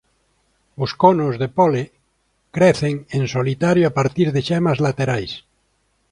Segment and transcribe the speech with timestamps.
[0.83, 1.83] Os conos de pole
[2.55, 5.31] crecen en solitario a partir de xemas laterais.